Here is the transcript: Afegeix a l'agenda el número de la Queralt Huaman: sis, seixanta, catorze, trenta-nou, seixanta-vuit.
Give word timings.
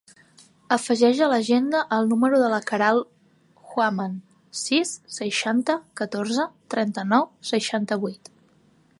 Afegeix 0.75 1.19
a 1.23 1.25
l'agenda 1.31 1.81
el 1.97 2.07
número 2.13 2.39
de 2.43 2.47
la 2.53 2.59
Queralt 2.71 3.67
Huaman: 3.73 4.15
sis, 4.61 4.93
seixanta, 5.17 5.75
catorze, 6.01 6.47
trenta-nou, 6.75 7.29
seixanta-vuit. 7.51 8.33